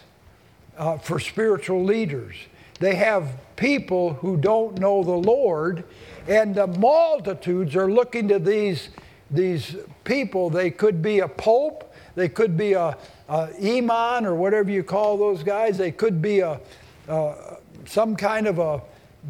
[0.77, 2.35] uh, for spiritual leaders.
[2.79, 5.85] They have people who don't know the Lord,
[6.27, 8.89] and the multitudes are looking to these,
[9.31, 10.49] these people.
[10.49, 12.97] They could be a pope, they could be a,
[13.29, 16.59] a imam or whatever you call those guys, they could be a,
[17.07, 18.81] a some kind of a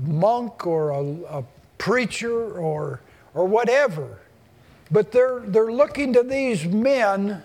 [0.03, 1.03] monk or a,
[1.39, 1.43] a
[1.77, 3.01] preacher or,
[3.33, 4.19] or whatever.
[4.91, 7.43] But they're, they're looking to these men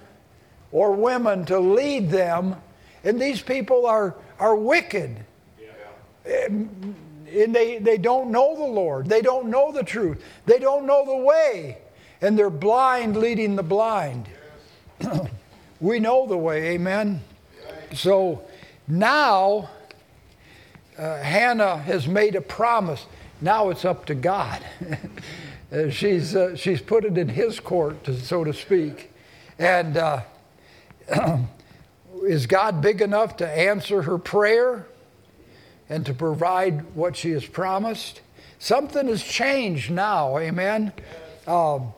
[0.72, 2.56] or women to lead them,
[3.02, 5.24] and these people are, are wicked.
[6.30, 6.46] Yeah.
[6.46, 9.08] And they, they don't know the Lord.
[9.08, 10.24] They don't know the truth.
[10.46, 11.78] They don't know the way.
[12.20, 14.28] And they're blind leading the blind.
[15.80, 17.22] We know the way, amen?
[17.94, 18.42] So
[18.86, 19.70] now
[20.98, 23.06] uh, Hannah has made a promise.
[23.40, 24.62] Now it's up to God.
[25.72, 29.10] uh, she's, uh, she's put it in his court, so to speak.
[29.58, 30.20] And uh,
[32.24, 34.86] is God big enough to answer her prayer
[35.90, 38.20] and to provide what she has promised?
[38.60, 40.92] Something has changed now, amen?
[41.46, 41.92] Um,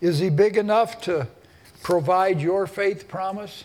[0.00, 1.26] is he big enough to
[1.82, 3.64] provide your faith promise?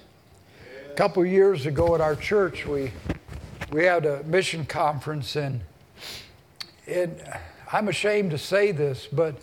[0.89, 2.91] A couple years ago at our church, we,
[3.71, 5.61] we had a mission conference, and,
[6.87, 7.21] and
[7.71, 9.35] I'm ashamed to say this, but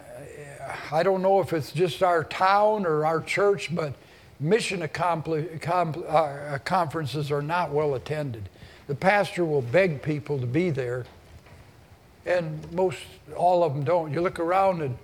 [0.00, 3.92] uh, I don't know if it's just our town or our church, but
[4.40, 8.48] mission accompli- com- uh, conferences are not well attended.
[8.92, 11.06] The pastor will beg people to be there,
[12.26, 12.98] and most
[13.34, 14.12] all of them don't.
[14.12, 14.98] You look around and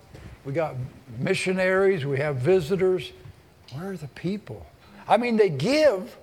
[0.44, 0.74] we got
[1.18, 3.12] missionaries, we have visitors.
[3.72, 4.66] Where are the people?
[5.09, 6.18] I mean, they give,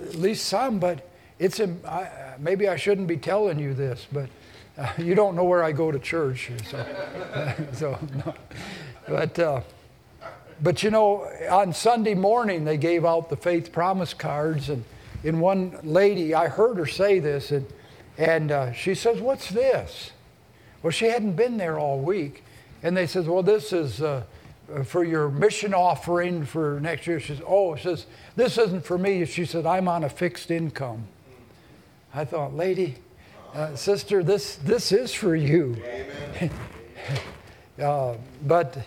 [0.00, 1.06] at least some, but
[1.38, 4.30] it's a, I, maybe I shouldn't be telling you this, but
[4.78, 8.34] uh, you don't know where I go to church, so, so no.
[9.06, 9.38] but.
[9.38, 9.60] Uh,
[10.62, 14.70] but you know, on Sunday morning, they gave out the faith promise cards.
[14.70, 14.84] And
[15.26, 17.66] in one lady, I heard her say this, and,
[18.16, 20.12] and uh, she says, What's this?
[20.84, 22.44] Well, she hadn't been there all week.
[22.84, 24.22] And they says, Well, this is uh,
[24.84, 27.18] for your mission offering for next year.
[27.18, 29.24] She says, Oh, she says, This isn't for me.
[29.24, 31.08] She said, I'm on a fixed income.
[32.14, 32.94] I thought, Lady,
[33.52, 35.76] uh, sister, this, this is for you.
[37.82, 38.78] uh, but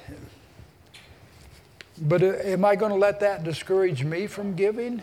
[2.01, 5.01] but uh, am I going to let that discourage me from giving?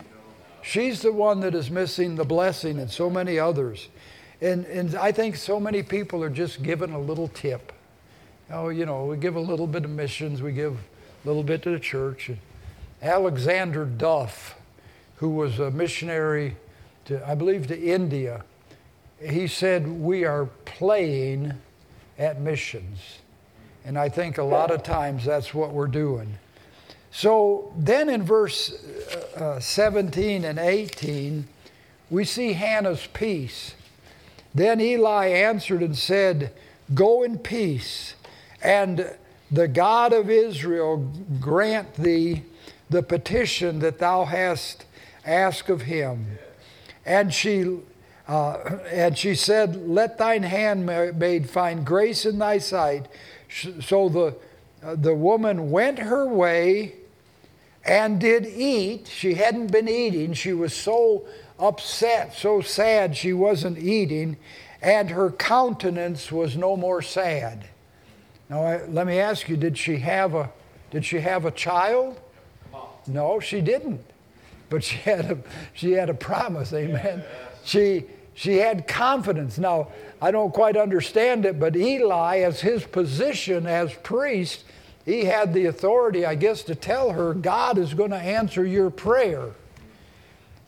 [0.67, 3.87] She's the one that is missing the blessing, and so many others.
[4.41, 7.71] And, and I think so many people are just given a little tip.
[8.51, 11.61] Oh, you know, we give a little bit of missions, we give a little bit
[11.61, 12.31] to the church.
[13.01, 14.55] Alexander Duff,
[15.15, 16.57] who was a missionary
[17.05, 18.43] to, I believe, to India,
[19.21, 21.53] he said, We are playing
[22.17, 23.19] at missions.
[23.85, 26.37] And I think a lot of times that's what we're doing.
[27.11, 28.73] So then in verse
[29.35, 31.47] uh, uh, 17 and 18,
[32.09, 33.73] we see Hannah's peace.
[34.53, 36.51] Then Eli answered and said,
[36.93, 38.15] Go in peace,
[38.61, 39.13] and
[39.51, 42.43] the God of Israel grant thee
[42.89, 44.85] the petition that thou hast
[45.25, 46.37] asked of him.
[47.05, 47.77] And she,
[48.27, 48.53] uh,
[48.91, 53.07] and she said, Let thine handmaid find grace in thy sight.
[53.81, 54.35] So the,
[54.83, 56.96] uh, the woman went her way
[57.87, 59.07] and did eat.
[59.07, 60.33] She hadn't been eating.
[60.33, 61.25] She was so
[61.57, 64.37] upset, so sad she wasn't eating,
[64.81, 67.65] and her countenance was no more sad.
[68.49, 70.51] Now, I, let me ask you: Did she have a
[70.91, 72.19] Did she have a child?
[73.07, 74.03] No, she didn't.
[74.69, 75.37] But she had a
[75.73, 76.73] she had a promise.
[76.73, 77.23] Amen.
[77.63, 79.57] She she had confidence.
[79.57, 79.87] Now,
[80.21, 84.63] I don't quite understand it, but Eli, as his position as priest,
[85.07, 88.89] he had the authority, I guess, to tell her, God is going to answer your
[88.89, 89.51] prayer.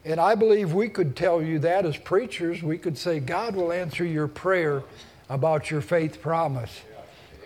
[0.05, 2.63] And I believe we could tell you that as preachers.
[2.63, 4.83] We could say, God will answer your prayer
[5.27, 6.71] about your faith promise.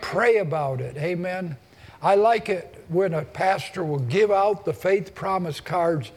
[0.02, 0.96] Pray about it.
[0.98, 1.58] Amen.
[2.00, 6.12] I like it when a pastor will give out the faith promise cards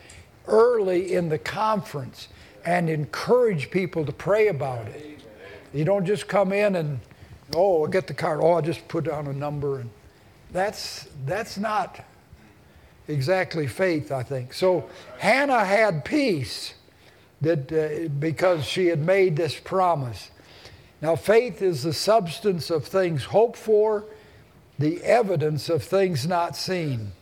[0.47, 2.29] early in the conference
[2.67, 5.21] and encourage people to pray about it.
[5.73, 7.01] You don't just come in and,
[7.55, 8.41] oh, I'll get the card.
[8.43, 9.89] Oh, I'll just put down a number and
[10.53, 12.05] that's, that's not
[13.09, 14.53] exactly faith, I think.
[14.53, 14.89] So
[15.19, 16.75] Hannah had peace
[17.41, 20.31] that, uh, because she had made this promise.
[21.03, 24.05] Now, faith is the substance of things hoped for,
[24.79, 27.13] the evidence of things not seen.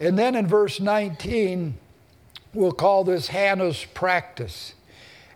[0.00, 1.78] And then in verse 19,
[2.54, 4.74] we'll call this Hannah's practice.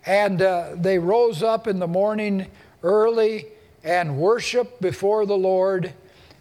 [0.05, 2.47] And uh, they rose up in the morning
[2.83, 3.45] early
[3.83, 5.93] and worshiped before the Lord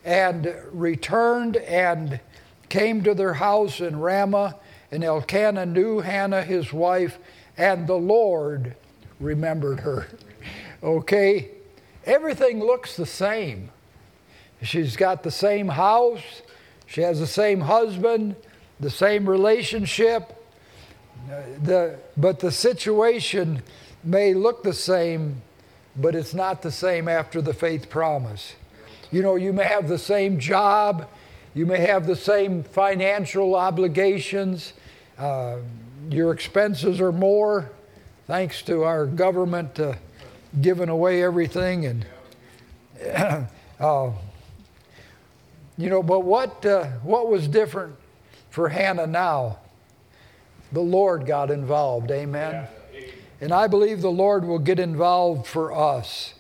[0.07, 2.21] and returned and
[2.69, 4.57] came to their house in Ramah,
[4.93, 7.19] and Elkanah knew Hannah his wife,
[7.59, 8.77] and the Lord
[9.19, 10.07] remembered her.
[10.83, 11.51] okay?
[12.05, 13.71] Everything looks the same.
[14.63, 16.43] She's got the same house,
[16.87, 18.37] she has the same husband,
[18.79, 20.33] the same relationship.
[21.63, 23.61] The, but the situation
[24.05, 25.43] may look the same,
[25.97, 28.55] but it's not the same after the faith promise.
[29.17, 31.09] You know, you may have the same job,
[31.55, 34.75] you may have the same financial obligations,
[35.17, 35.57] uh,
[36.11, 37.71] your expenses are more,
[38.27, 39.95] thanks to our government uh,
[40.61, 41.87] giving away everything.
[41.87, 42.07] And,
[43.81, 44.11] uh,
[45.79, 47.97] you know, but what, uh, what was different
[48.51, 49.61] for Hannah now?
[50.73, 52.11] The Lord got involved.
[52.11, 52.69] Amen.
[52.93, 53.01] Yeah.
[53.41, 56.35] And I believe the Lord will get involved for us.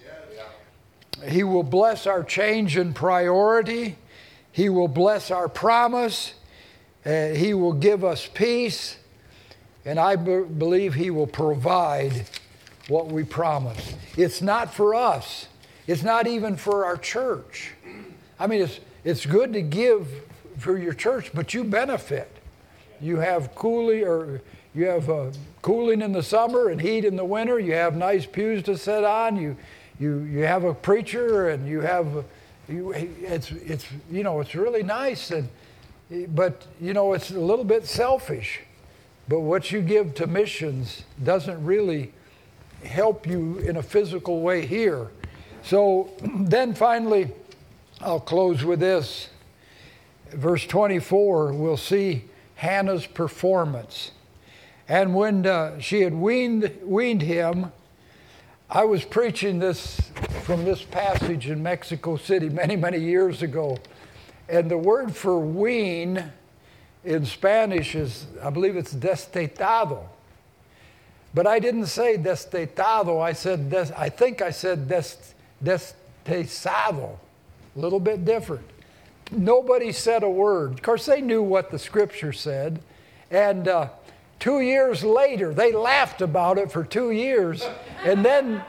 [1.24, 3.96] He will bless our change in priority.
[4.52, 6.34] He will bless our promise.
[7.04, 8.96] Uh, he will give us peace.
[9.84, 12.26] And I believe He will provide
[12.88, 13.94] what we promise.
[14.16, 15.48] It's not for us,
[15.86, 17.72] it's not even for our church.
[18.38, 20.08] I mean, it's, it's good to give
[20.58, 22.30] for your church, but you benefit.
[23.00, 24.42] You have cooling or
[24.74, 25.30] you have uh,
[25.62, 27.58] cooling in the summer and heat in the winter.
[27.58, 29.36] You have nice pews to sit on.
[29.36, 29.56] You,
[29.98, 32.24] you, you have a preacher and you have,
[32.68, 35.30] you, it's, it's, you know, it's really nice.
[35.30, 35.48] And,
[36.28, 38.60] but, you know, it's a little bit selfish.
[39.28, 42.12] But what you give to missions doesn't really
[42.84, 45.08] help you in a physical way here.
[45.62, 47.30] So then finally,
[48.00, 49.30] I'll close with this.
[50.30, 52.24] Verse 24, we'll see
[52.56, 54.10] Hannah's performance.
[54.88, 57.72] And when uh, she had weaned, weaned him,
[58.68, 60.00] I was preaching this
[60.42, 63.78] from this passage in Mexico City many, many years ago.
[64.48, 66.32] And the word for wean
[67.04, 70.02] in Spanish is, I believe it's destetado.
[71.32, 75.14] But I didn't say destetado, I said, des, I think I said des,
[75.62, 77.18] destesado,
[77.76, 78.64] a little bit different.
[79.30, 80.72] Nobody said a word.
[80.72, 82.80] Of course, they knew what the scripture said.
[83.30, 83.90] And uh,
[84.38, 87.66] two years later, they laughed about it for two years.
[88.04, 88.62] And then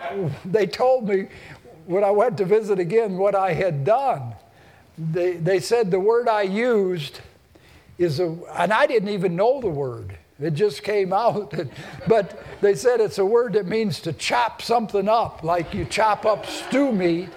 [0.45, 1.27] they told me
[1.85, 4.33] when I went to visit again what I had done.
[4.97, 7.21] They, they said the word I used
[7.97, 10.17] is a, and I didn't even know the word.
[10.39, 11.53] It just came out.
[12.07, 16.25] but they said it's a word that means to chop something up, like you chop
[16.25, 17.29] up stew meat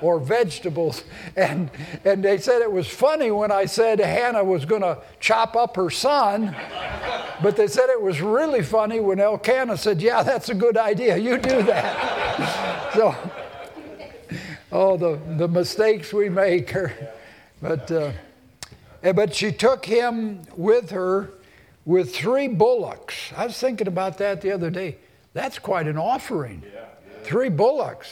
[0.00, 1.04] or vegetables.
[1.36, 1.70] And,
[2.04, 5.76] and they said it was funny when I said Hannah was going to chop up
[5.76, 6.54] her son.
[7.42, 11.16] But they said it was really funny when Elkanah said, Yeah, that's a good idea.
[11.16, 12.92] You do that.
[12.94, 13.14] so,
[14.72, 16.74] oh, the, the mistakes we make.
[17.60, 17.90] but.
[17.90, 18.12] Uh,
[19.00, 21.30] but she took him with her
[21.84, 23.32] with three bullocks.
[23.36, 24.98] I was thinking about that the other day.
[25.32, 26.62] That's quite an offering.
[26.64, 27.22] Yeah, yeah.
[27.22, 28.08] Three bullocks.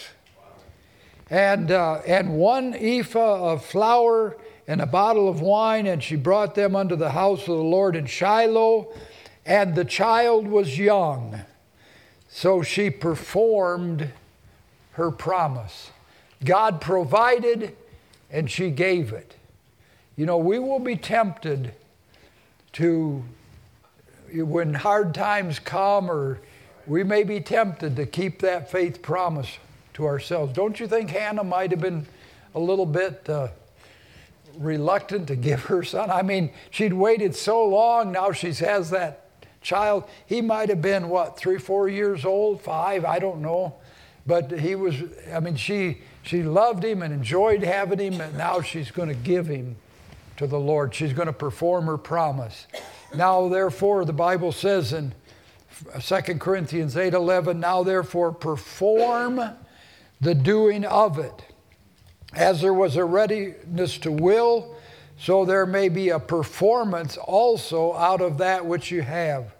[1.29, 4.37] And, uh, and one ephah of flour
[4.69, 7.97] and a bottle of wine, and she brought them unto the house of the Lord
[7.97, 8.93] in Shiloh.
[9.45, 11.41] And the child was young.
[12.29, 14.11] So she performed
[14.93, 15.91] her promise.
[16.45, 17.77] God provided,
[18.31, 19.35] and she gave it.
[20.17, 21.75] You know, we will be tempted
[22.75, 23.25] to,
[24.33, 26.41] when hard times come, or
[26.87, 29.59] we may be tempted to keep that faith promise
[29.97, 30.53] to ourselves.
[30.53, 32.07] Don't you think Hannah might have been
[32.55, 33.49] a little bit uh,
[34.59, 36.11] reluctant to give her son?
[36.11, 39.25] I mean, she'd waited so long, now she has that
[39.63, 40.05] child.
[40.27, 43.77] He might have been, what, three, four years old, five, I don't know.
[44.27, 44.97] But he was,
[45.33, 49.15] I mean, she, she loved him and enjoyed having him, and now she's going to
[49.15, 49.77] give him
[50.37, 50.95] to the Lord.
[50.95, 52.67] She's going to perform her promise.
[53.15, 55.15] Now, therefore, the Bible says in
[55.99, 59.41] 2 Corinthians 8:11, now therefore perform
[60.21, 61.45] the doing of it.
[62.35, 64.75] As there was a readiness to will,
[65.19, 69.55] so there may be a performance also out of that which you have.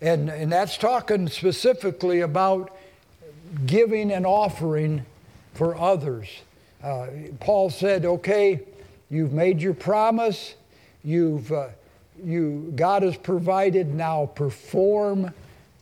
[0.00, 2.76] And, and that's talking specifically about
[3.66, 5.04] giving and offering
[5.54, 6.28] for others.
[6.82, 7.06] Uh,
[7.40, 8.60] Paul said, okay,
[9.12, 10.54] You've made your promise.
[11.04, 11.68] You've, uh,
[12.24, 13.94] you, God has provided.
[13.94, 15.34] Now perform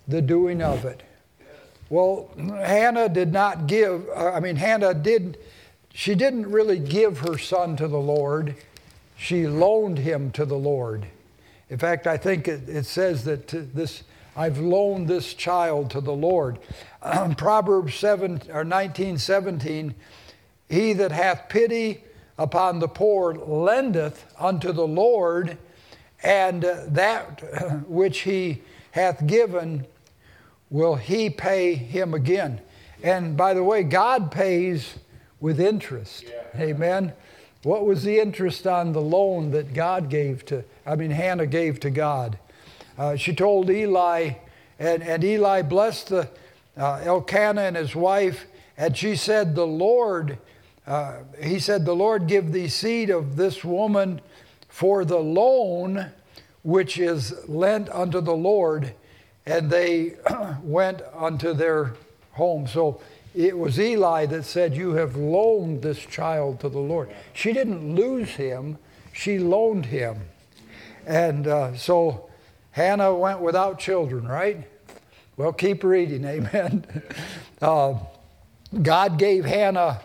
[0.08, 1.04] the doing of it.
[1.90, 5.38] Well, Hannah did not give, uh, I mean, Hannah did,
[5.92, 8.54] she didn't really give her son to the Lord.
[9.16, 11.04] She loaned him to the Lord.
[11.68, 14.04] In fact, I think it, it says that this,
[14.36, 16.60] I've loaned this child to the Lord.
[17.02, 19.92] Um, Proverbs 7 or 19, 17,
[20.68, 22.04] he that hath pity
[22.38, 25.58] upon the poor lendeth unto the Lord,
[26.22, 28.62] and that which he
[28.92, 29.86] hath given
[30.70, 32.60] will he pay him again.
[33.02, 34.94] And by the way, God pays
[35.40, 36.24] with interest.
[36.28, 36.62] Yeah.
[36.62, 37.12] Amen.
[37.62, 41.80] What was the interest on the loan that God gave to, I mean, Hannah gave
[41.80, 42.38] to God?
[42.96, 44.32] Uh, she told Eli,
[44.78, 46.28] and, and Eli blessed the,
[46.76, 48.46] uh, Elkanah and his wife,
[48.76, 50.38] and she said, The Lord,
[50.86, 54.20] uh, he said, The Lord give thee seed of this woman
[54.68, 56.12] for the loan
[56.62, 58.94] which is lent unto the Lord.
[59.46, 60.14] And they
[60.62, 61.94] went unto their
[62.32, 62.66] home.
[62.66, 63.00] So
[63.34, 67.10] it was Eli that said, You have loaned this child to the Lord.
[67.32, 68.78] She didn't lose him,
[69.12, 70.20] she loaned him.
[71.06, 72.28] And uh, so
[72.72, 74.66] Hannah went without children, right?
[75.36, 76.84] Well, keep reading, amen.
[77.62, 77.94] Uh,
[78.82, 80.00] God gave Hannah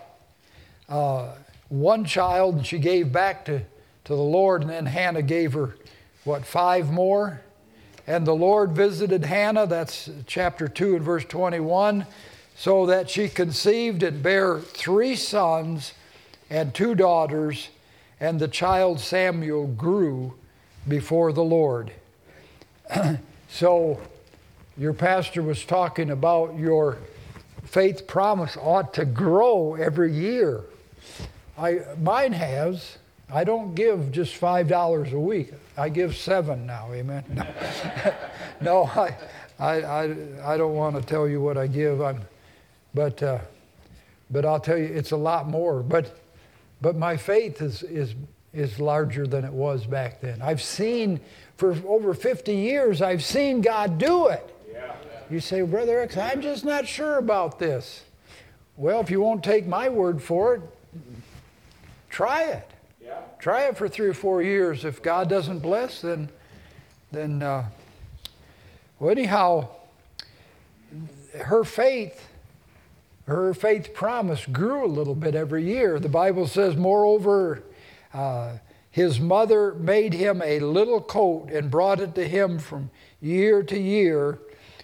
[0.88, 1.32] uh,
[1.70, 3.66] one child, and she gave back to, to
[4.16, 5.76] the Lord, and then Hannah gave her,
[6.24, 7.42] what, five more?
[8.08, 12.06] And the Lord visited Hannah, that's chapter 2 and verse 21
[12.56, 15.94] so that she conceived and bare three sons
[16.50, 17.70] and two daughters,
[18.20, 20.34] and the child Samuel grew
[20.88, 21.92] before the Lord.
[23.50, 24.00] so,
[24.78, 26.98] your pastor was talking about your
[27.64, 30.62] faith promise ought to grow every year.
[31.58, 32.98] I, mine has.
[33.32, 35.52] I don't give just $5 a week.
[35.78, 37.24] I give seven now, amen.
[37.30, 38.14] No,
[38.62, 39.16] no I,
[39.60, 42.02] I, I, I don't want to tell you what I give.
[42.02, 42.22] I'm,
[42.94, 43.40] but, uh,
[44.30, 45.82] but I'll tell you, it's a lot more.
[45.82, 46.20] But,
[46.82, 48.14] but my faith is, is,
[48.54, 50.42] is larger than it was back then.
[50.42, 51.20] I've seen,
[51.58, 54.56] for over 50 years, I've seen God do it.
[54.72, 54.96] Yeah.
[55.32, 58.04] You say, Brother X, I'm just not sure about this.
[58.78, 60.62] Well, if you won't take my word for it,
[62.10, 62.70] try it.
[63.06, 63.20] Yeah.
[63.40, 64.84] Try it for three or four years.
[64.84, 66.30] If God doesn't bless, then,
[67.12, 67.66] then uh,
[69.00, 69.70] well, anyhow,
[71.38, 72.30] her faith
[73.28, 76.00] her faith promise grew a little bit every year.
[76.00, 77.64] The Bible says, moreover,
[78.14, 78.58] uh,
[78.92, 83.80] his mother made him a little coat and brought it to him from year to
[83.80, 84.40] year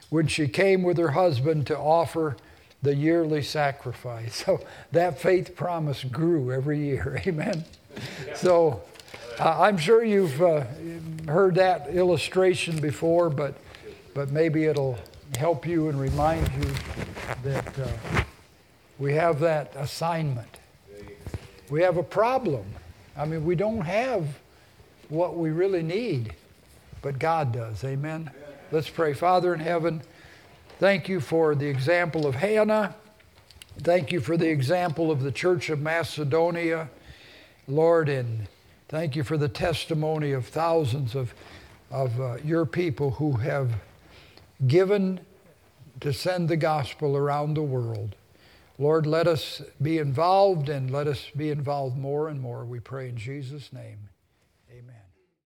[0.09, 2.35] when she came with her husband to offer
[2.81, 4.43] the yearly sacrifice.
[4.45, 4.59] So
[4.91, 7.21] that faith promise grew every year.
[7.27, 7.63] Amen.
[8.35, 8.81] So
[9.39, 10.63] uh, I'm sure you've uh,
[11.27, 13.55] heard that illustration before, but,
[14.13, 14.97] but maybe it'll
[15.37, 16.73] help you and remind you
[17.43, 18.23] that uh,
[18.99, 20.59] we have that assignment.
[21.69, 22.65] We have a problem.
[23.17, 24.27] I mean, we don't have
[25.09, 26.33] what we really need,
[27.01, 27.83] but God does.
[27.83, 28.31] Amen.
[28.71, 29.13] Let's pray.
[29.13, 30.01] Father in heaven,
[30.79, 32.95] thank you for the example of Hannah.
[33.79, 36.89] Thank you for the example of the Church of Macedonia,
[37.71, 38.47] Lord, and
[38.89, 41.33] thank you for the testimony of thousands of,
[41.89, 43.71] of uh, your people who have
[44.67, 45.21] given
[46.01, 48.15] to send the gospel around the world.
[48.77, 52.65] Lord, let us be involved and let us be involved more and more.
[52.65, 54.10] We pray in Jesus' name.